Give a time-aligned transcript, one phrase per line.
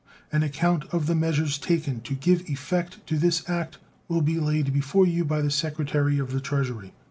[0.31, 3.77] An account of the measures taken to give effect to this act
[4.07, 6.91] will be laid before you by the Secretary of the Treasury.